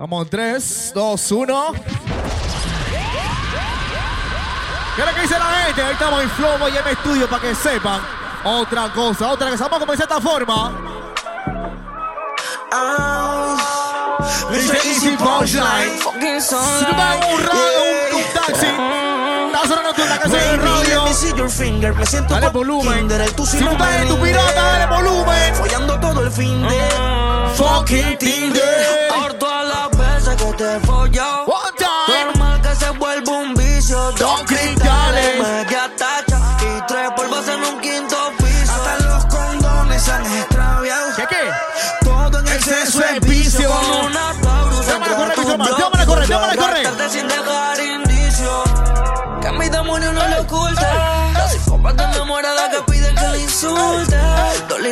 [0.00, 1.72] Vamos, 3, 2, 1.
[4.96, 5.82] ¿Qué es lo que dice la gente?
[5.82, 8.00] Ahí estamos en Flow y en estudio para que sepan.
[8.42, 9.64] Otra cosa, otra cosa.
[9.64, 10.72] Vamos a comenzar de esta forma.
[14.50, 15.98] Dice Easy Punchline.
[15.98, 18.66] Si tú en un un, un taxi,
[20.18, 21.04] casa de radio.
[22.26, 23.06] Dale volumen.
[23.58, 25.54] Si tú estás en tu pirata, dale volumen.
[25.56, 26.88] Follando todo el fin de
[27.54, 29.10] Fucking Tinder.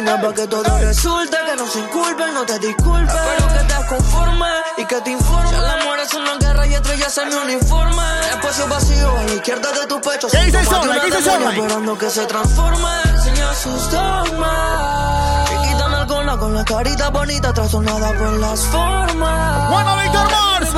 [0.09, 3.87] Líneas para que todo resulte Que no se inculpen, no te disculpes Espero que te
[3.87, 7.35] conformes y que te informes Si el amor es una guerra y estrellas en mi
[7.35, 11.01] uniforme Espacio vacío a la izquierda de tu pecho ¿Qué dice Sola?
[11.01, 11.51] ¿Qué dice Sola?
[11.51, 18.13] Esperando que se transforme Enseña sus dogmas Y quitan alguna con la carita bonita Trastornada
[18.13, 20.69] por las formas Bueno, Víctor Mars.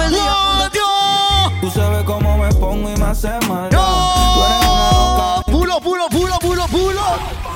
[1.60, 3.68] Tú sabes cómo me pongo y me hace mal.
[3.70, 5.42] No.
[5.44, 7.49] Pulo, pulo, pulo, pulo, pulo.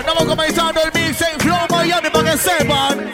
[0.00, 3.12] Andamos comenzando el mix en Flow Miami para que sepan.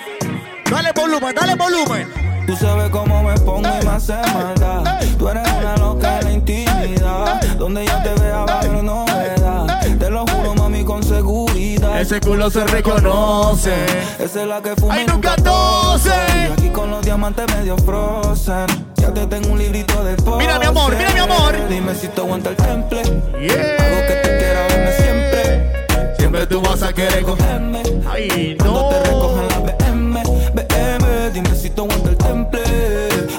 [0.71, 2.09] Dale volumen, dale volumen.
[2.47, 4.85] Tú sabes cómo me pongo y me hace maldad.
[5.19, 7.43] Tú eres una loca en la intimidad.
[7.59, 9.81] Donde yo te vea va a novedad.
[9.99, 12.01] Te lo juro, mami, con seguridad.
[12.01, 13.75] Ese culo se reconoce.
[14.21, 16.09] Esa es la que fuma Ay, nunca tose.
[16.09, 16.49] tose.
[16.49, 18.67] Y aquí con los diamantes medio frozen.
[18.95, 20.39] Ya te tengo un librito de pose.
[20.39, 21.69] Mira, mi amor, mira, mi amor.
[21.69, 23.03] Dime si te aguanta el temple.
[23.03, 23.77] Yeah.
[23.85, 25.86] Algo que te quiera verme siempre.
[26.27, 27.47] Siempre tú vas a querer coger.
[27.47, 27.83] Cógeme.
[28.05, 28.89] Ay, Cuando no.
[28.89, 30.23] te recogen la BM,
[30.55, 32.63] BM, dime si te aguanta el temple.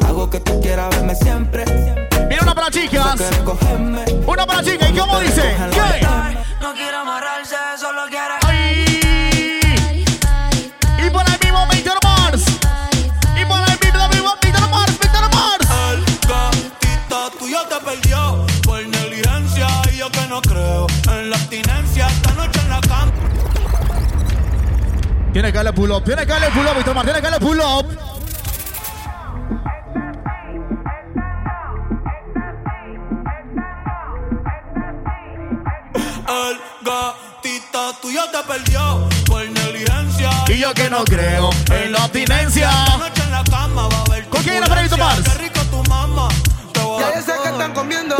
[0.07, 1.65] Algo que tú quieras verme siempre.
[2.29, 3.21] Mira una para chicas.
[3.43, 4.05] Cogerme.
[4.25, 4.89] Una para chicas.
[4.89, 5.53] ¿Y cómo dice?
[5.69, 6.07] ¿Qué?
[25.37, 27.45] Tiene que darle pull up, tiene que darle pull up, Víctor Mars, tiene que darle
[27.45, 27.85] pull up.
[36.27, 40.31] El gatito tuyo te perdió por negligencia.
[40.47, 42.71] Y yo que no creo en la abstinencia.
[42.71, 44.97] Esta noche en la cama va a haber ¿Con quién era turbulencia.
[44.97, 45.19] Tomás?
[45.21, 46.29] Qué rico tu mamá.
[46.73, 48.15] Ya yo sé que están comiendo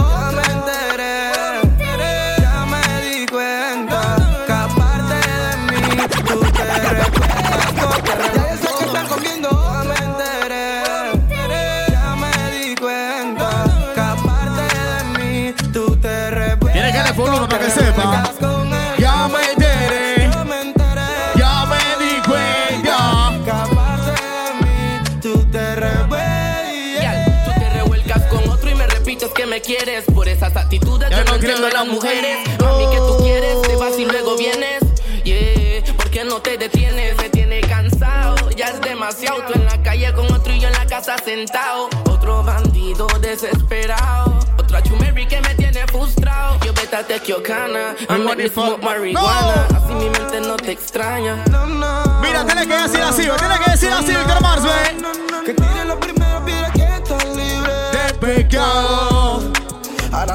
[29.68, 32.48] quieres Por esas actitudes Ya yo no no entiendo en las mujeres.
[32.66, 34.82] A mí que tú quieres, te vas y luego vienes.
[35.24, 37.18] Yeah, ¿por qué no te detienes?
[37.18, 39.44] Me tiene cansado, ya es demasiado.
[39.44, 41.90] Tú en la calle con otro y yo en la casa sentado.
[42.10, 44.40] Otro bandido desesperado.
[44.58, 46.58] Otra chumeri que me tiene frustrado.
[46.66, 49.68] Yo vete a Tequiocana I make me smoke marihuana.
[49.76, 51.44] Así mi mente no te extraña.
[51.52, 52.22] No, no.
[52.22, 55.46] Mira, tiene que decir así, tiene que decir así, Víctor Mars, ve.
[55.46, 57.74] Que tire los primeros piedras que estás libre.
[57.92, 59.17] De pecado.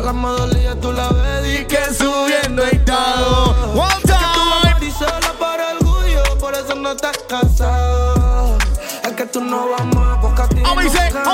[0.03, 3.55] La modalidad tú la ves Y que subiendo estado.
[3.73, 4.87] One time.
[4.87, 8.59] y sola por orgullo, por eso no estás casado.
[9.05, 11.29] Es que tú no vas más, porque a ti Hombre dice, más.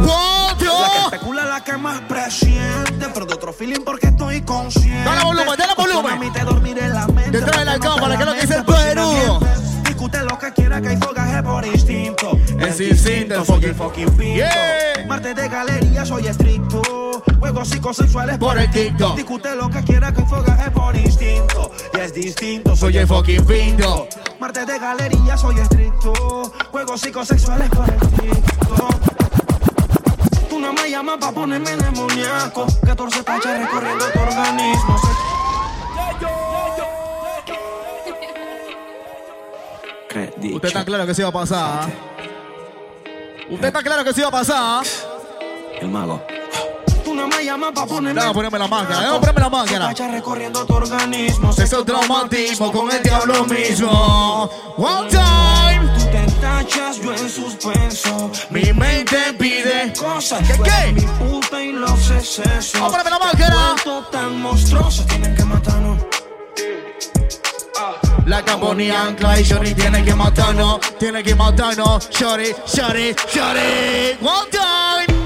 [0.00, 1.04] One, two.
[1.04, 5.04] Especula la que más presiente, pero de otro feeling porque estoy consciente.
[5.04, 6.12] Dale volumen, dale volumen.
[6.12, 7.32] Mami, te dormiré en la mente.
[7.32, 8.46] Detrás de la no cámara, te que es lo que
[12.80, 14.36] instintos, soy el fucking pinto.
[14.36, 15.06] Yeah.
[15.06, 16.82] Martes de galería, soy estricto.
[17.38, 19.16] Juegos psicosexuales por, el TikTok.
[19.16, 21.70] Discute lo que quiera con fogaje por instinto.
[21.94, 24.08] Y es distinto, soy, el fucking pinto.
[24.38, 26.52] Martes de galería, soy estricto.
[26.70, 29.00] Juegos psicosexuales por el TikTok.
[30.48, 32.66] Tú no me llamas pa' ponerme demoníaco.
[32.84, 35.00] 14 tachas recorriendo tu organismo.
[40.54, 41.88] Usted está claro que se iba a pasar.
[43.50, 44.84] Usted está claro que se iba a pasar.
[45.80, 46.22] El mago.
[47.04, 48.20] Tú no me llamas pa' ponerme.
[48.20, 48.32] La
[48.68, 49.12] máscara.
[49.12, 49.88] Ponerme la máscara.
[49.88, 51.52] Tacha recorriendo tu organismo.
[51.52, 54.48] Sexo traumatismo con el diablo mismo.
[54.76, 55.90] One time.
[55.98, 58.30] Tú te tachas, yo en suspenso.
[58.50, 60.46] Mi mente pide cosas.
[60.46, 60.92] ¿Qué qué?
[60.92, 62.74] Mi puta y los excesos.
[62.74, 63.56] Vamos a ponerme la máscara.
[63.56, 65.98] Vuelto tan monstruoso, tienen que matarnos.
[68.26, 72.08] La Camboni ancla y Shorty tiene que matarnos, tiene que matarnos.
[72.10, 74.18] Shorty, Shorty, Shorty.
[74.22, 75.20] One time.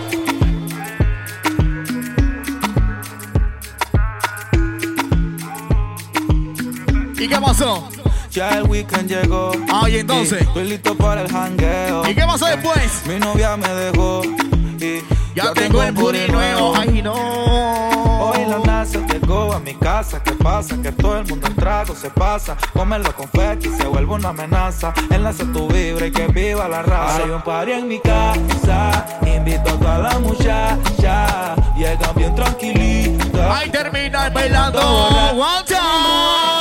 [7.19, 7.89] ¿Y qué pasó?
[8.31, 9.53] Ya el weekend llegó.
[9.73, 10.41] Ah, y entonces.
[10.41, 12.09] Y Estoy listo para el jangueo.
[12.09, 13.03] ¿Y qué pasó después?
[13.07, 14.23] Mi novia me dejó.
[14.81, 15.03] Y
[15.35, 16.75] Ya tengo el booty nuevo.
[16.77, 17.15] Ay, no.
[17.15, 19.04] Hoy la NASA
[19.55, 20.23] a mi casa.
[20.23, 20.77] ¿Qué pasa?
[20.83, 22.57] Que todo el mundo en trago se pasa.
[22.73, 23.29] Cómelo con
[23.61, 24.93] y se vuelve una amenaza.
[25.11, 27.23] Enlace tu vibra y que viva la raza.
[27.25, 29.07] Hay un party en mi casa.
[29.25, 31.55] Invito a toda la muchacha.
[31.77, 33.51] Llegan bien tranquilitas.
[33.51, 34.81] Ay, termina bailando.
[34.81, 36.54] One time.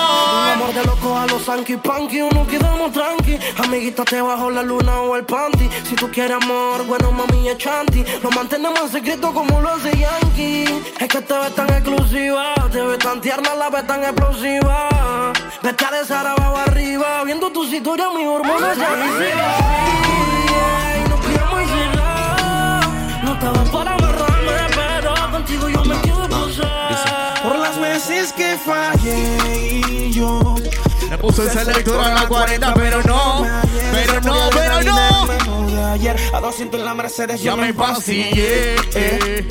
[0.71, 3.37] De loco a los Sanky Panky, uno quedamos tranqui.
[3.63, 5.69] Amiguita, te bajo la luna o el panty.
[5.83, 8.03] Si tú quieres amor, bueno, mami, es chanti.
[8.21, 10.65] Lo mantenemos en secreto como lo hace Yankee.
[10.99, 15.33] Es que te ves tan exclusiva, te ves tan tierna, la ves tan explosiva.
[15.61, 19.57] Vete de abajo arriba, viendo tu cintura, mi hormona se activa.
[20.97, 22.85] Y nos quedamos encerrados.
[23.23, 27.43] No estaba para amarrarme, pero contigo yo me quiero pasar.
[27.43, 29.42] Por las veces que fallé y.
[31.23, 33.47] Me puso el selector a la 40, pero no.
[33.93, 35.27] Pero no, pero no.
[36.33, 38.75] A 200 en la Mercedes Ya me vacillé.
[38.75, 39.47] Eh, eh,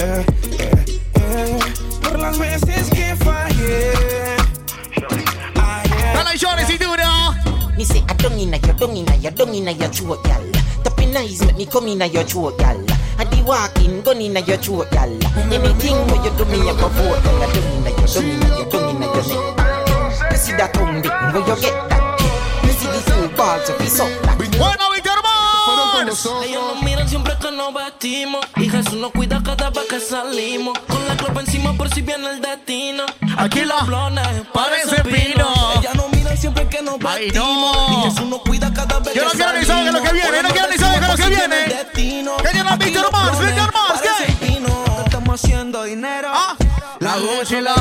[1.15, 1.59] eh.
[2.03, 3.93] Por las veces que fallé.
[6.13, 7.41] Dale, Johnny, cintura.
[7.79, 10.45] Me say I don't inna your don't inna your don't inna your throat, gal.
[10.85, 12.85] Tapping eyes make me come inna your throat, gal.
[13.19, 15.09] I be walking gun inna your throat, gal.
[15.51, 17.43] Anything where you do me I go vote, gal.
[17.43, 19.62] I don't inna your don't your don't your neck.
[20.53, 22.21] You see that tongue dick where you get that?
[22.63, 24.37] You see these two balls of his up that?
[24.37, 25.17] Bueno, Víctor.
[26.45, 28.45] Ellos nos miran siempre que nos vestimos.
[28.57, 30.79] Y Jesús nos cuida cada vez que salimos.
[30.89, 33.05] Con la copa encima por si viene el destino.
[33.39, 35.49] Aquí la Blones parece pino.
[35.79, 37.77] Ellas nos miran siempre que nos Ay, vestimos.
[37.89, 38.01] no.
[38.01, 40.37] Y Jesús nos cuida cada vez Yo no que quiero ni saber lo que viene,
[40.37, 41.87] yo no quiero ni saber lo que viene.
[41.95, 43.39] ¿Qué lleva Víctor Mars?
[43.41, 44.35] Víctor Mars, ¿qué?
[45.07, 46.29] Estamos haciendo dinero.
[46.31, 46.57] Ah,
[47.01, 47.75] la Gucci, la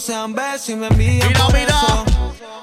[0.00, 1.68] sean besos y me envían Mira, por mira.
[1.68, 2.04] eso.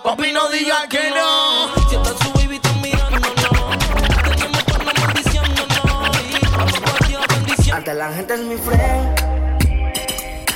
[0.03, 1.69] Papi, no diga que no.
[1.89, 3.77] Si está su baby, está mirándonos.
[4.23, 6.17] Tenemos panas maldiciéndonos.
[6.29, 7.77] Y tampoco a Dios bendición.
[7.77, 9.19] Ante la gente es mi friend.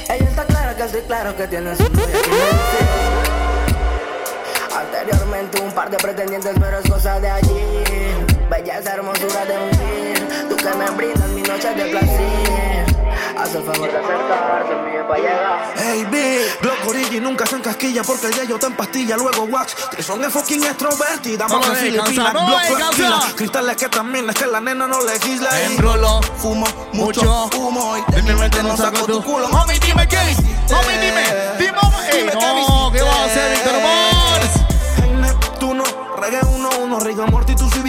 [0.10, 1.84] Ella está clara que estoy claro que me dice.
[4.76, 7.62] Anteriormente un par de pretendientes, pero es cosa de allí.
[8.50, 10.50] Belleza, hermosura de un fin.
[10.50, 12.45] Tú que me brindas mi noche de placer.
[13.46, 15.74] Haz el favor de acercarse, mío para llegar.
[15.76, 19.76] Hey, big, Glock Origi nunca se encasquilla porque el yo te empastilla, luego wax.
[19.92, 22.90] Trison es fucking extrovertida, No en descansa, Filipinas, no Glock descansa.
[22.90, 23.34] tranquila.
[23.36, 25.62] Cristales que también es que la nena no legisla.
[25.62, 26.22] Enrolo.
[26.38, 29.48] Fumo mucho, humo y De de mi mente no no saco tu culo.
[29.50, 30.18] Mami, dime qué.
[30.18, 31.24] Mami, dime.
[31.60, 31.78] Dime,
[32.12, 35.04] Dime qué no, ¿qué va a hacer Víctor Mars?
[35.04, 35.84] En Neptuno,
[36.20, 37.26] reggae uno uno, Riga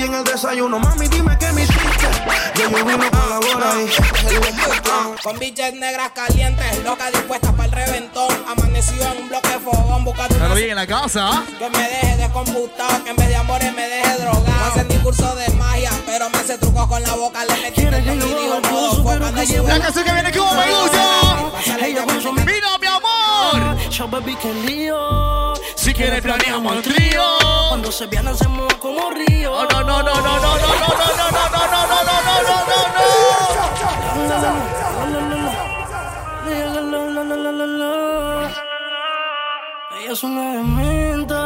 [0.06, 0.78] Bien el desayuno.
[0.78, 2.08] Mami, dime qué me hiciste.
[2.54, 8.28] Yo yo vino colabora y Con biches negras calientes, locas dispuestas para el reventón.
[8.46, 11.42] Amanecido en un bloque de fogón, buscando Pero bien en la casa.
[11.58, 14.44] que me deje descomputado, que en vez de amores me deje drogado.
[14.46, 17.44] No hace ni curso de magia, pero me hace trucos con la boca.
[17.44, 19.02] Le metí el que y haga modo su-
[19.44, 21.02] lleve La canción que viene como me gusta.
[22.22, 23.90] Con Mira, mi amor.
[23.90, 25.55] Yo baby que lío.
[25.86, 27.22] Si quieres planeamos el trío.
[27.68, 29.52] Cuando se viene hacemos como río.
[29.52, 32.24] Oh, no, no, no, no, no, no, no, no, no, no, no, no, no, no,
[37.14, 38.48] no, no, no, no.
[40.00, 41.36] Ella es una dementa.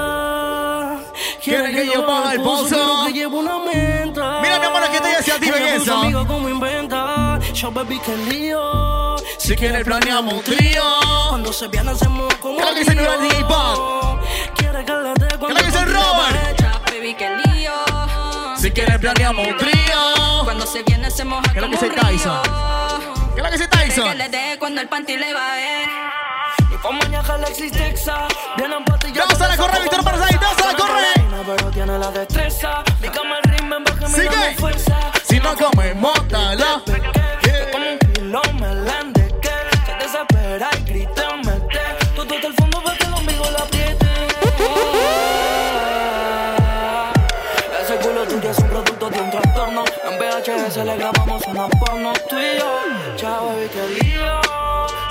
[1.45, 3.05] Quiere que yo pague el pozo.
[3.09, 4.41] que llevo una menta.
[4.41, 5.51] Mira, mi amor, ¿qué te decía a ti,
[5.91, 7.39] amigo como inventa.
[7.53, 9.20] Yo baby que lío.
[9.51, 10.85] Si quieres planeamos un trío.
[11.29, 13.45] Cuando se viene hacemos como ¿Qué lo que dice el DJ?
[14.55, 16.23] Quiere que le dé ¿Qué es lo que dice el Robo?
[18.59, 20.45] Si quieres planeamos un trío.
[20.45, 22.01] Cuando se viene se moja ¿Qué lo que como dice.
[22.01, 22.43] Tyson?
[23.35, 24.05] ¿Qué es lo que dice Tyson?
[24.05, 25.83] Que le dé cuando el panty le va a
[26.73, 28.33] Y con mañana Alexis Texas.
[28.57, 29.27] Vienen patillas.
[29.27, 31.25] Vamos a la correr, Víctor Barzai, vamos a la correr.
[31.57, 32.85] Pero tiene la destreza.
[33.01, 34.27] Mi cama el ritmo me Sigue.
[34.27, 35.13] da fuerza.
[35.25, 36.83] Si no come, mótala.
[37.73, 39.00] Como un kilo melende que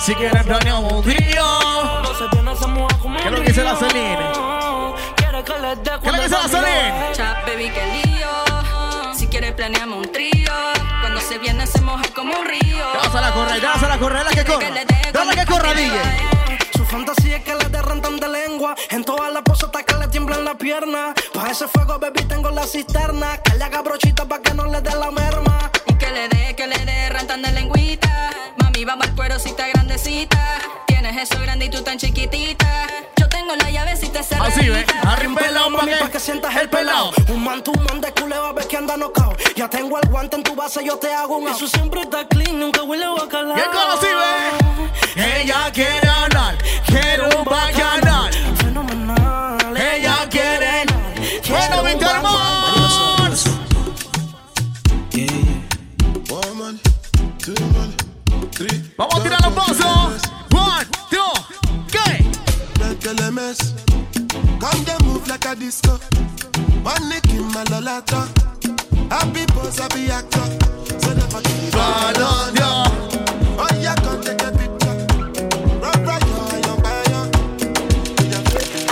[0.10, 1.46] Si quieres planeamos un trío.
[3.22, 3.76] ¿Qué es lo que dice la.
[3.76, 4.18] Celine?
[5.16, 7.14] ¿Qué es lo que dice la Celine?
[7.46, 9.14] Baby, qué lío.
[9.16, 10.52] Si quieres planeamos un trío.
[11.02, 12.86] Cuando se viene se moja como un río.
[12.96, 14.68] Vamos a la correr, vamos a la correr, la que corra.
[15.14, 16.00] Dale que corra, DJ.
[16.76, 18.74] Su fantasía es que le derrantan de lengua.
[18.90, 21.14] En todas las poses hasta que le tiemblan la pierna.
[21.36, 23.38] Pa' ese fuego, baby, tengo la cisterna.
[23.44, 25.49] Que le haga brochita pa' que no le dé la merma.
[32.10, 32.88] Chiquitita.
[33.18, 34.60] Yo tengo la llavecita cerradita.
[34.60, 34.86] Así, ve.
[35.04, 37.12] Arrimpelado mami, pa' que sientas el el pelado.
[37.30, 39.36] Un man, tu man de culeo a ver que anda nocao.
[39.56, 41.56] Ya tengo el guante en tu base, yo te hago un out.
[41.56, 43.56] Eso siempre está clean, nunca huele a bacalao.
[43.56, 44.08] ¿Qué conocí,
[45.16, 45.42] ve?
[45.42, 48.34] Ella quiere ganar, quiere un bacanal.
[48.58, 49.78] Fenomenal.
[49.78, 50.86] Ella quiere.
[51.50, 52.00] Bueno, mi.
[58.98, 60.19] Vamos a tirar los pasos.
[63.10, 63.74] One, two, mess.
[64.62, 65.98] Come they move like a disco.
[66.84, 68.30] One nick in my lolata.
[69.10, 70.46] Happy boss, happy actor.
[71.00, 72.86] So never give me Follow ya.
[73.58, 74.94] Oh yeah, come take a picture.
[75.82, 77.26] Run right on your fire.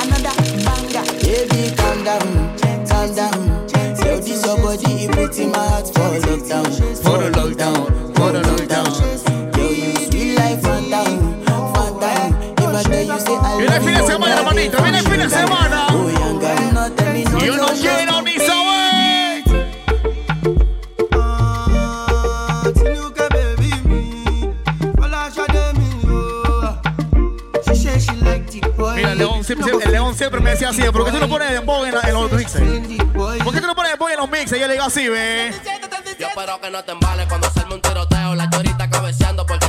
[0.01, 0.33] Another
[0.65, 1.05] banger.
[1.21, 2.57] Baby, calm down,
[2.87, 3.37] calm down.
[4.03, 6.65] Yo, this your body, it put in my heart for lockdown,
[7.03, 7.85] for a lockdown,
[8.17, 9.57] for a lockdown.
[9.57, 12.33] Yo, you sweet life, phantom, phantom.
[12.57, 13.81] If I tell you, say I Viene el
[14.57, 15.87] de manito, viene el fin de semana.
[17.45, 18.07] Yo no quiero.
[28.95, 31.51] Mira, el león, siempre, el león siempre me decía así, ¿por qué tú no pones
[31.51, 32.61] dembow en, en los mixes?
[33.13, 34.59] ¿Por qué tú no pones dembow en los mixes?
[34.59, 35.53] Yo le digo así, ve.
[36.19, 38.33] Yo espero que no te embales cuando salme un tiroteo.
[38.33, 39.66] La chorita cabeceando porque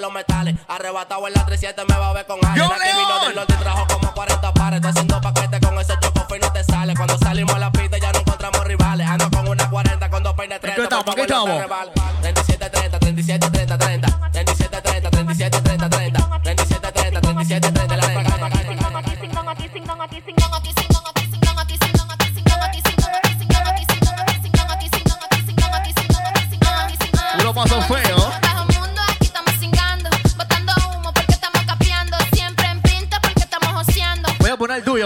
[0.00, 0.56] los metales.
[0.68, 2.66] Arrebatado en la 37 me va a ver con alguien.
[2.66, 4.76] ¡Yo, Aquí vino del norte trajo como 40 pares.
[4.76, 6.94] Estoy haciendo paquete con ese choco y no te sale.
[6.94, 9.06] Cuando salimos a la pista ya no encontramos rivales.
[9.06, 10.76] Ando con una 40 con dos peines 30.
[10.76, 11.04] qué estamos?
[11.04, 11.48] por ¿En qué estamos?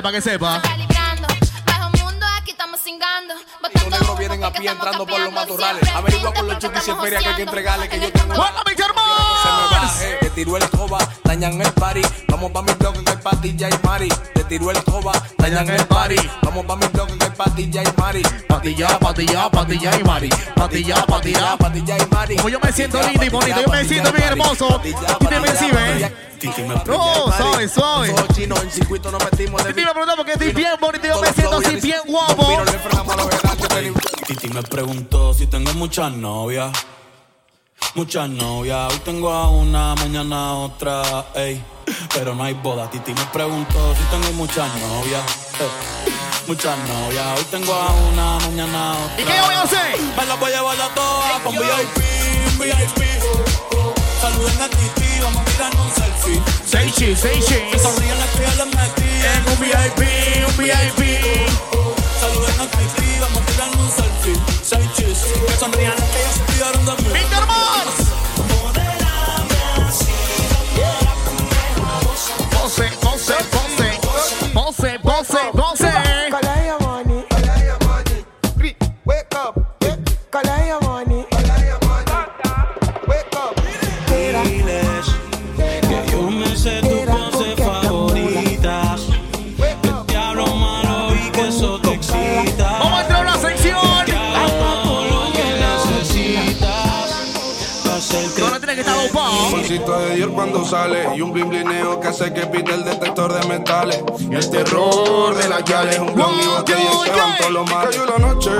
[0.07, 0.63] Para que sepa.
[0.63, 1.27] calibrando.
[1.65, 5.89] Bajo mundo, aquí estamos cingando, botando humo vienen a pie entrando por los matorrales.
[5.89, 8.35] Averigua con los chukis y feria que hay que entregarle que yo tengo.
[8.35, 12.03] ¡Hola, mi Se me baje, te tiró el coba, dañan el party.
[12.37, 14.09] Vamos pa' mi blog en el patilla y mari.
[14.35, 16.16] Te tiró el coba, dañan el party.
[16.43, 18.23] Vamos pa' mi blog en el patilla y mari.
[18.47, 20.28] Patilla, patilla, patilla y mari.
[20.55, 22.37] Patilla, patilla, patilla y mari.
[22.37, 24.83] Como yo me siento lindo y bonito, yo me siento bien hermoso.
[24.85, 24.93] Y
[25.26, 26.12] te recibe.
[26.87, 28.14] No, suave, suave.
[28.37, 31.76] En circuito nos metimos Titi me preguntó porque estoy bien bonito, yo me siento así
[31.76, 32.62] bien guapo.
[34.26, 36.71] Titi me preguntó si tengo muchas novias.
[37.95, 38.92] Muchas novias.
[38.92, 41.62] Hoy tengo a una, mañana a otra, ey.
[42.14, 42.90] Pero no hay boda.
[42.90, 45.23] Titi me preguntó si tengo muchas novias.
[45.61, 46.11] eh.
[46.47, 47.26] Muchas novias.
[47.38, 49.21] Hoy tengo a una, mañana a otra.
[49.21, 49.99] ¿Y qué yo voy a hacer?
[50.16, 51.99] Me las voy a llevar a todas con VIP,
[52.59, 53.02] VIP.
[54.21, 56.42] Saluden a Titi, vamos a tirarnos un selfie.
[56.66, 57.23] Say cheese.
[57.71, 59.11] Que sonrían las que ya les metí.
[59.26, 60.00] En un VIP,
[60.49, 61.49] un VIP.
[62.21, 64.37] Saluden a Titi, vamos a tirarnos un selfie.
[64.97, 65.33] Cheese.
[65.47, 67.06] Que sonrían las que ya se olvidaron de mí.
[99.76, 101.14] De Dior cuando sale.
[101.14, 104.02] Y un blimblineo que hace que pite el detector de metales.
[104.18, 107.71] Y el terror de la es Un blon y botella y se van todos los
[107.71, 107.90] males.
[107.90, 108.50] Cayó la noche,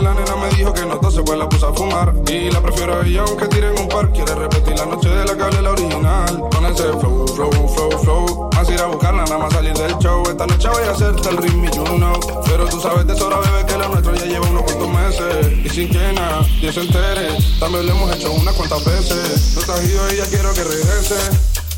[0.00, 2.14] la nena me dijo que no se pues la puse a fumar.
[2.28, 4.10] Y la prefiero a ella aunque tiren un par.
[4.12, 6.44] Quiere repetir la noche de la cable, la original.
[6.54, 8.50] Con ese flow, flow, flow, flow.
[8.54, 10.22] Más ir a buscarla, nada más salir del show.
[10.28, 12.20] Esta noche voy a hacerte el ritmo, you know.
[12.44, 15.46] Pero tú sabes de sobra, bebé, que lo nuestro ya lleva unos cuantos meses.
[15.64, 17.28] Y sin que nadie se entere.
[17.58, 19.54] También lo hemos hecho unas cuantas veces.
[19.54, 21.16] No estás ido ya quiero que regrese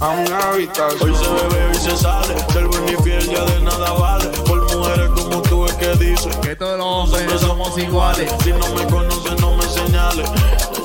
[0.00, 1.10] a una habitación.
[1.10, 4.30] Hoy se bebe y se sale, del buen y fiel ya de nada vale.
[5.32, 8.32] Como tú es que dice que todos los hombres somos iguales.
[8.42, 10.28] Si no me conoces, no me señales.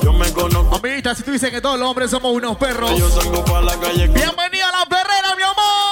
[0.02, 0.76] Yo me conozco.
[0.76, 2.98] Amiguita, si tú dices que todos los hombres somos unos perros.
[2.98, 4.06] Yo salgo para la calle.
[4.08, 5.87] Bienvenida a la perrera, mi amor.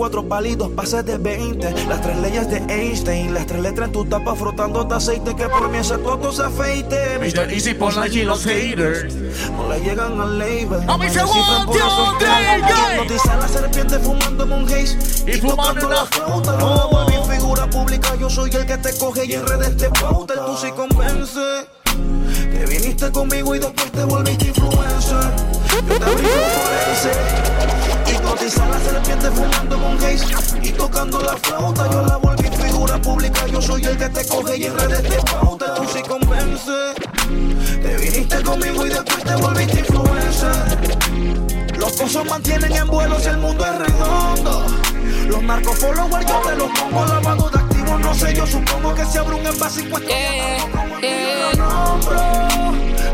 [0.00, 1.86] Cuatro palitos, pases de 20.
[1.86, 5.46] Las tres leyes de Einstein, las tres letras en tu tapa frotando de aceite que
[5.46, 7.18] por mí ese todo se afeite.
[7.18, 7.52] Mr.
[7.52, 9.14] Easy por la y los haters.
[9.52, 10.88] No le llegan al label.
[10.88, 11.66] A mi segundo,
[12.96, 14.96] Noticia la serpiente fumando un haze.
[15.26, 16.56] Y, fumando la fruta.
[16.56, 20.34] No, mi figura pública, yo soy el que te coge y en redes te pauta.
[20.46, 21.68] Tú sí convence.
[22.60, 25.32] Que viniste conmigo y después te volviste influencer.
[25.70, 30.26] Yo te abrí por Hipnotiza la serpiente fumando con gays
[30.60, 31.90] y tocando la flauta.
[31.90, 33.46] Yo la volví figura pública.
[33.46, 35.74] Yo soy el que te coge y en redes te pauta.
[35.74, 36.92] Tú sí convence.
[37.80, 41.78] Te viniste conmigo y después te volviste influencer.
[41.78, 44.66] Los cosos mantienen en vuelo si el mundo es redondo.
[45.28, 47.49] Los narcos followers yo te los pongo activos.
[48.10, 50.08] No sé, yo supongo que se abre un envase impuesto.
[50.08, 50.58] Yeah,
[51.00, 51.56] yeah.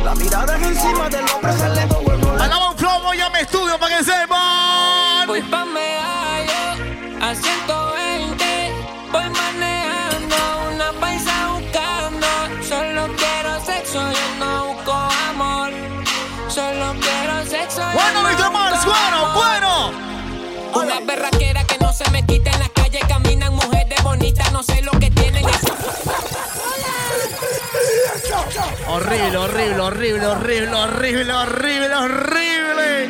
[0.02, 2.30] La mirada es encima del hombre, se le vuelvo.
[2.40, 5.26] Alaba un flow, voy a mi estudio para que sepan.
[5.26, 6.80] Voy pa' medallo
[7.20, 8.44] a 120.
[9.12, 10.36] Voy manejando
[10.72, 12.26] una paisa buscando.
[12.66, 15.72] Solo quiero sexo, yo no busco amor.
[16.48, 17.82] Solo quiero sexo.
[17.92, 18.50] Bueno, Mr.
[18.50, 19.92] Mars, bueno, bueno.
[20.72, 22.68] Una berraquera que no se me quita en la
[24.52, 25.44] no sé lo que tienen.
[28.88, 33.04] horrible, horrible, horrible, horrible, horrible, horrible, horrible.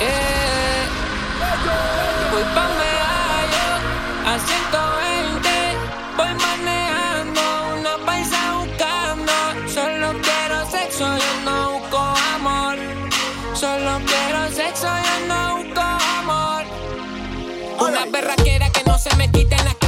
[0.00, 0.86] Eh,
[2.32, 2.70] voy pa'
[4.26, 5.48] a 120,
[6.16, 7.40] voy manejando
[7.78, 9.32] una paisa buscando.
[9.66, 11.98] Solo quiero sexo, yo no busco
[12.36, 12.76] amor.
[13.54, 15.99] Solo quiero sexo, yo no busco
[18.20, 19.79] berraquera que no se me quita en la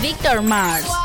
[0.00, 1.03] Víctor Mars.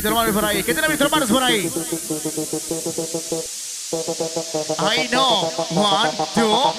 [0.00, 1.68] ¿Qué tiene mis hermanos por ahí?
[4.78, 5.40] Ay, no.
[5.40, 6.72] One, two,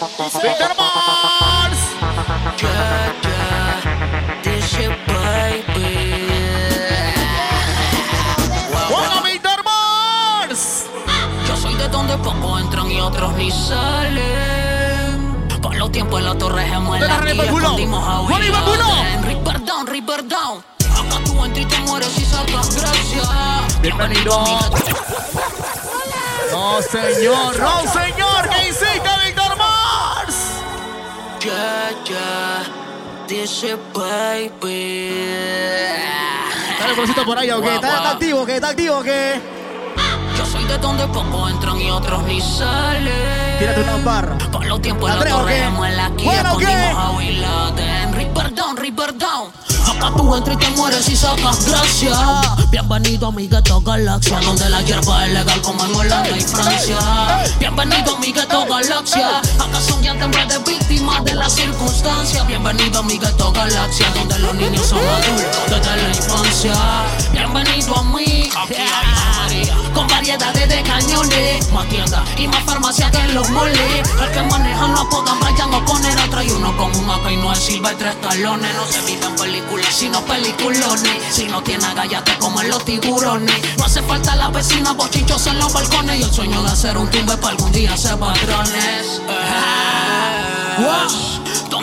[4.62, 6.30] shit, baby.
[8.90, 10.86] Bueno, Víctor Mars.
[11.46, 14.30] Yo soy de donde pocos entran y otros ni salen.
[15.62, 17.18] Por los tiempos en la torre gemuela.
[17.18, 19.24] Aquí escondimos a Willow.
[19.24, 20.79] Ripper down, Ripper down.
[21.10, 23.24] Acá tú entras y te mueres y sacas gracia.
[23.82, 24.46] Bienvenido.
[26.52, 28.50] No, señor, no, señor.
[28.50, 30.36] ¿Qué hiciste, Víctor Mars?
[31.42, 33.26] Yeah, yeah.
[33.28, 35.16] Dice baby.
[36.80, 37.76] Dale, por ahí, ¿o qué?
[37.76, 38.56] ¿Está, activo, qué?
[38.56, 39.42] ¿Está activo, qué?
[40.38, 43.58] Yo soy de donde pocos entran y otros ni salen.
[43.60, 44.38] Tírate una barra.
[44.52, 46.94] Por los tiempos la torre en la bueno, ¿qué?
[50.00, 52.16] Tú entras y te mueres y sacas gracia.
[52.72, 56.98] Bienvenido a mi gueto galaxia, donde la hierba es legal como en Holanda y Francia.
[57.60, 62.48] Bienvenido a mi gueto galaxia, acá son ya en de víctimas de las circunstancias.
[62.48, 66.74] Bienvenido a mi gueto galaxia, donde los niños son adultos desde la infancia.
[67.32, 73.12] Bienvenido a mí, aquí hay María, con variedades de cañones, más tiendas y más farmacias
[73.12, 74.10] que en los moles.
[74.22, 75.34] El que maneja no poca
[77.54, 78.76] es silva tres talones.
[78.76, 81.24] No se en películas sino peliculones.
[81.32, 83.78] Si no tiene agallas, te comen los tiburones.
[83.78, 86.20] No hace falta la vecina, bochichos en los balcones.
[86.20, 89.22] Y el sueño de hacer un tumbe para algún día ser patrones.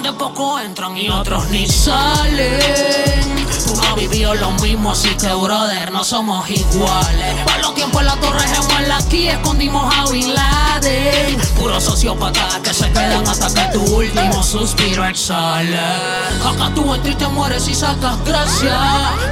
[0.07, 3.47] Donde pocos entran y otros ni salen.
[3.67, 7.35] Tú no vivido lo mismo, así que brother, no somos iguales.
[7.45, 11.41] Para los tiempos en la torre gemuela, aquí escondimos a Bin Laden.
[11.59, 15.77] Puros sociópatas que se quedan hasta que tu último suspiro exhale.
[15.77, 18.79] Acá tú entras y te mueres y sacas gracia.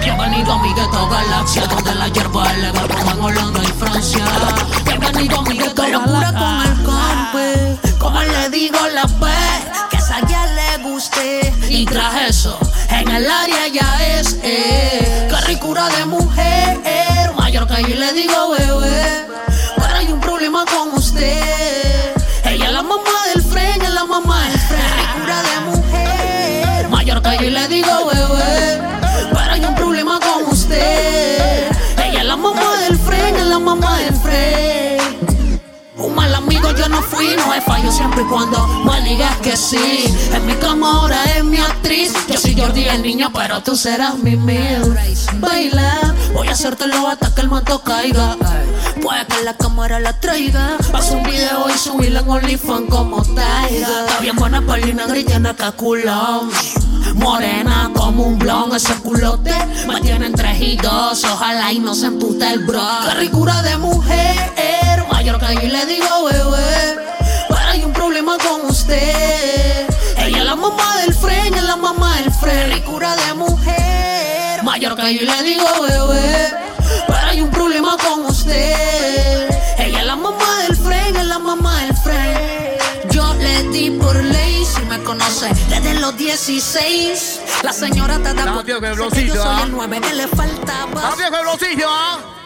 [0.01, 4.25] Bienvenido a mi gueto galaxia, donde la hierba es legal como en Holanda y Francia.
[4.85, 6.33] Bienvenido a mi gueto galaxia.
[6.33, 10.21] con el compe, como le digo la vez que esa
[10.79, 11.53] guste.
[11.69, 12.59] Y tras eso,
[12.91, 16.81] en el área ya es, eh, carricura de mujer.
[17.37, 18.64] Mayor que yo le digo bebé,
[37.05, 40.05] fui, no he fallo siempre y cuando me digas que sí.
[40.33, 42.13] En mi cama ahora es mi actriz.
[42.29, 44.97] Yo soy Jordi el niño, pero tú serás mi mil.
[45.35, 48.37] Baila, voy a hacértelo hasta que el manto caiga.
[49.03, 50.77] Puede que la cámara la traiga.
[50.91, 53.89] Paso un video y subirla en OnlyFans como Taiga.
[54.07, 56.51] Está bien buena palina gritana que culón.
[57.15, 59.53] Morena como un blon, ese culote
[59.87, 61.23] me tienen tres y dos.
[61.25, 62.83] Ojalá y no se empute el bro.
[63.09, 64.53] Qué ricura de mujer,
[65.25, 66.97] mayor que yo le digo bebé.
[67.67, 69.87] Hay un problema con usted.
[70.19, 72.73] Ella es la mamá del fren, ella es la mamá del fren.
[72.73, 76.53] Ricura de mujer, mayor que yo le digo bebé.
[77.07, 79.49] Pero hay un problema con usted.
[79.79, 82.77] Ella es la mamá del fren, es la mamá del fren.
[83.11, 87.41] Yo le di por ley, si me conoce desde los 16.
[87.63, 89.63] La señora te da por tío, que yo soy ¿ah?
[89.65, 91.15] el 9 que le faltaba.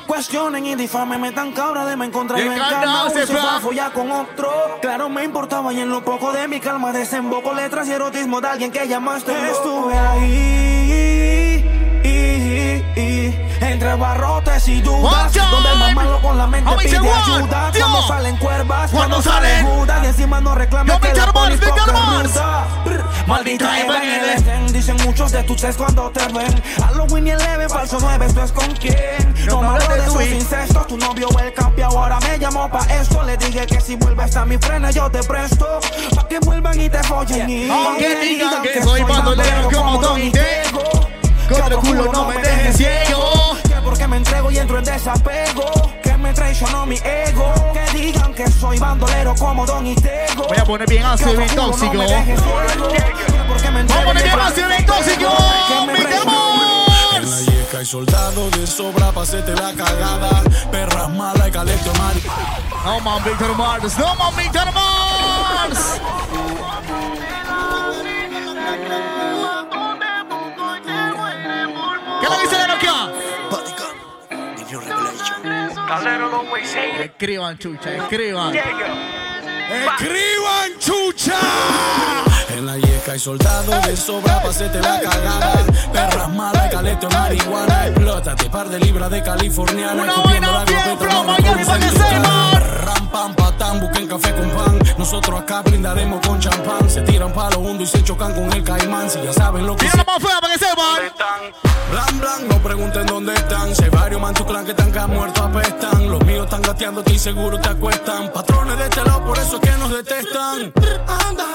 [0.08, 3.60] Cuestionen y difamen, me tan cabra de me encontrar Y en carnaval se fue a
[3.60, 4.50] follar con otro.
[4.80, 8.48] Claro, me importaba y en lo poco de mi calma desemboco letras y erotismo de
[8.48, 9.32] alguien que llamaste.
[9.50, 10.67] Estuve ahí.
[13.78, 15.94] Entre barrotes y dudas, donde el time.
[15.94, 17.70] mamalo con la mente pide ayuda.
[17.78, 19.66] Cuando salen cuervas, Cuando salen.
[19.66, 22.66] judas y encima no reclamen Yo, que la polis Maldita
[23.28, 24.32] Maldita Eva en el Eva.
[24.32, 26.60] estén, dicen muchos de tus cuando te ven.
[26.82, 29.34] Halloween y Eleven, falso 9, esto es con quién.
[29.46, 33.22] No me hablo de sus incestos, tu novio el campeón ahora me llamó pa' esto.
[33.22, 35.78] Le dije que si vuelves a mi frena yo te presto.
[36.16, 40.32] Pa' que vuelvan y te follen y Aunque digan que soy bandolero como Don y
[40.32, 40.82] Tego,
[41.46, 43.58] que otro culo no me deje ciego.
[44.08, 45.92] Me entrego y entro en desapego.
[46.02, 47.52] Que me traicionó mi ego.
[47.74, 50.48] Que digan que soy bandolero como Don y Tego.
[50.48, 51.92] Voy a poner bien ácido y bien tóxico.
[51.98, 55.30] Vamos a poner bien ácido y bien tóxico.
[55.92, 55.98] ¡Mi
[57.16, 60.42] En la yeca hay soldados de sobra pa' hacerte la cagada.
[60.70, 62.22] Perras malas y caleta de mari.
[62.84, 66.00] No man, Víctor Mars, no man, Víctor Mars.
[77.00, 78.54] Escriban, chucha, escriban.
[79.70, 82.27] ¡Escriban, chucha!
[82.58, 85.64] En la yeca hay soldados de sobra pa' hacerte la cagada.
[85.92, 87.86] Perras malas y caleta de marihuana.
[87.86, 90.04] Explótate, par de libras de californiana.
[90.04, 92.58] Escupiendo la glopeta.
[92.58, 94.76] Ram, pam, patán, busquen café con pan.
[94.98, 96.90] Nosotros acá brindaremos con champán.
[96.90, 99.08] Se tiran palo hondo y se chocan con el caimán.
[99.08, 101.12] Si ya saben lo que la más fea para que sepan.
[101.92, 103.72] Blan, blan, no pregunten dónde están.
[103.76, 106.10] Si hay varios man tu clan que están que han muerto apestan.
[106.10, 108.32] Los míos están gateando, estoy seguro te acuestan.
[108.32, 110.72] Patrones de este lado, por eso es que nos detestan.
[111.06, 111.47] Anda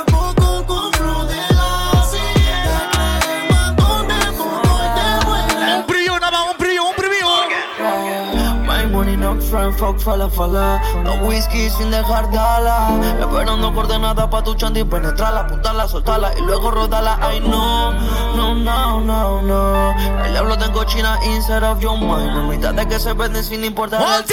[9.54, 10.82] friend, fuck, fala, fala.
[11.04, 12.78] No whisky sin dejar dala.
[13.20, 17.20] Esperando coordenada pa' tu chandy, penetrarla, apuntarla, soltarla y luego rodarla.
[17.22, 17.94] Ay, no,
[18.36, 19.94] no, no, no, no.
[20.26, 22.34] El diablo tengo China inside of your mind.
[22.34, 24.26] No mitad de que se venden sin importar el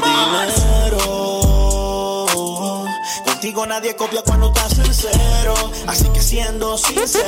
[0.00, 1.06] dinero.
[3.26, 5.54] Contigo nadie copia cuando estás sincero.
[5.86, 7.26] Así que siendo sincero,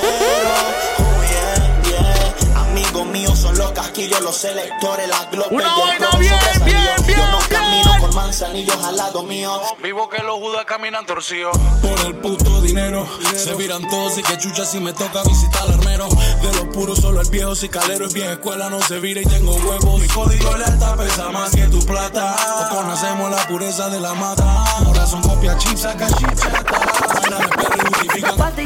[0.98, 2.43] oh yeah, yeah.
[2.74, 6.34] Amigos míos son los casquillos, los selectores, las globes y Una el vaina bien,
[6.64, 6.74] bien,
[7.06, 7.48] bien, Yo no bien.
[7.48, 9.60] camino con manzanillos al lado mío.
[9.80, 11.56] Vivo que los judas caminan torcidos.
[11.80, 13.06] Por el puto dinero,
[13.36, 16.08] se viran todos y que chucha si me toca visitar al armero.
[16.08, 19.54] De los puros, solo el viejo cicalero es vieja escuela, no se vira y tengo
[19.54, 20.00] huevos.
[20.00, 22.34] Mi código lealtad pesa más que tu plata.
[22.72, 24.64] O conocemos la pureza de la mata.
[24.84, 26.42] Ahora son copias chips, saca chips,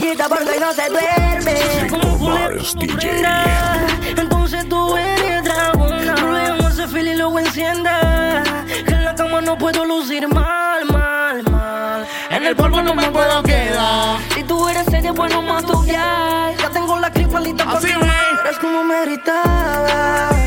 [0.08, 1.88] Pastillita porque no se duerme.
[1.90, 3.44] Como culebra,
[4.16, 6.14] Entonces tú eres dragona.
[6.16, 8.42] Luego ese fil y luego encienda.
[8.66, 12.06] Que en la cama no puedo lucir mal, mal, mal.
[12.30, 14.18] En el polvo no me puedo quedar.
[14.34, 16.52] Si tú eres serio, bueno, mato ya.
[16.58, 17.88] Ya tengo la cripalita por Así.
[17.88, 20.37] Eres como me gritabas.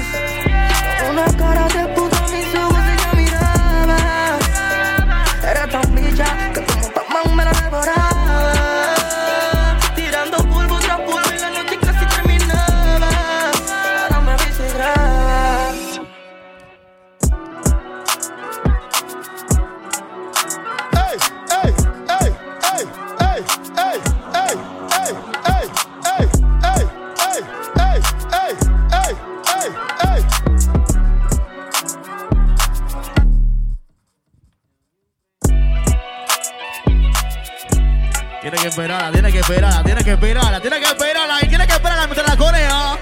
[38.42, 41.74] Tiene que esperarla, tiene que esperarla, tiene que esperarla, tiene que esperarla y tiene que
[41.74, 42.98] esperarla mientras la corea.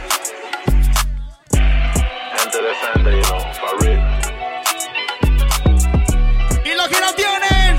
[6.65, 7.77] Y los que la tienen,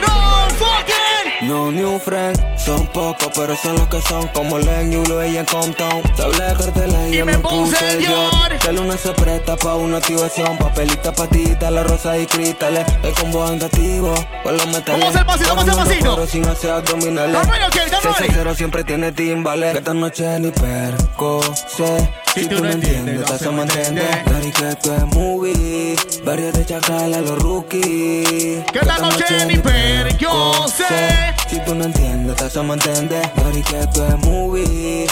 [0.00, 1.48] no fucking.
[1.48, 2.49] No new friend.
[2.64, 4.28] Son pocos, pero son los que son.
[4.28, 6.02] Como Len, Yulo y en Compton.
[6.16, 8.10] Doble cartela y, Y me puse puse yo.
[8.30, 8.64] llor.
[8.66, 10.56] La luna se presta pa' una activación.
[10.58, 12.84] Papelita, patita, la rosa y cristales.
[13.02, 15.00] El combo andativo con los metales.
[15.04, 15.48] ¿Cómo es el pasito?
[15.50, 16.14] ¿Cómo es el Corriendo pasito?
[16.16, 17.32] pero sin hacer abdominales.
[17.32, 17.90] Dame, ok, dame.
[18.02, 19.72] 660 siempre tiene timbales.
[19.72, 21.40] Que esta noche ni perco.
[22.34, 24.24] Si tú no entiendes, hacemos entender.
[24.24, 25.96] Dari que esto es movie.
[26.24, 28.64] Varios de chacal a los rookies.
[28.72, 31.34] Que esta noche ni perco sé.
[31.48, 33.28] Si tú no entiendes, hacemos entender.
[33.34, 35.06] Dari que esto es movie.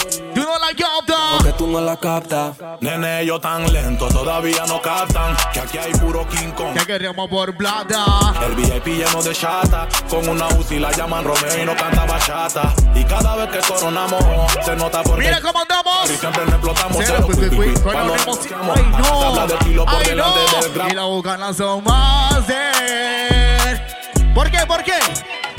[0.49, 1.37] Know la capta.
[1.37, 2.55] Porque tú no la captas.
[2.81, 5.37] Nene, yo tan lento, todavía no captan.
[5.53, 6.73] Que aquí hay puro King Kong.
[6.73, 8.33] Que queremos por plata.
[8.43, 9.87] El VIP lleno de chata.
[10.09, 12.73] Con una UCI la llaman Romeo y no canta bachata.
[12.95, 14.23] Y cada vez que coronamos,
[14.65, 15.25] se nota porque.
[15.25, 16.09] Mira cómo andamos.
[16.09, 16.97] Y siempre nos explotamos.
[17.05, 19.47] Cero, cero, Cuando nos vemos- tiramos, Ay, no.
[19.47, 20.89] de kilo por Ay, no.
[20.89, 24.31] Y las ganas son más de.
[24.33, 24.65] ¿Por qué?
[24.65, 24.97] ¿Por qué?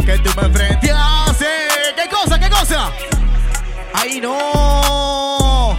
[0.04, 1.46] Que tú me enfrentaste.
[1.94, 2.40] ¿Qué cosa?
[2.40, 2.90] ¿Qué cosa?
[3.94, 5.76] ¡Ay, no!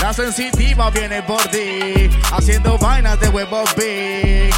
[0.00, 4.54] La sensitiva viene por ti, haciendo vainas de huevo big.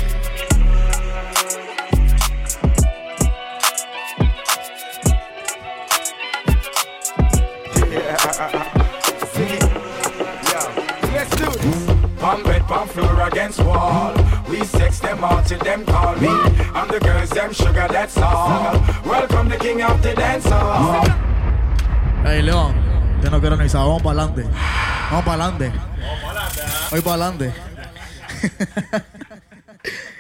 [12.18, 14.12] Palm bed, palm floor against wall.
[14.50, 16.28] We sex them all till them call me.
[16.74, 18.72] I'm the girls, them sugar, that's all.
[19.04, 21.27] Welcome the king of the dance hall.
[22.30, 22.74] Ey, León,
[23.22, 23.88] yo no quiero ni saber.
[23.88, 24.44] Vamos para adelante.
[25.10, 25.72] Vamos para adelante.
[25.98, 26.62] Vamos para adelante.
[26.92, 27.04] Hoy ¿ah?
[27.04, 27.54] para adelante.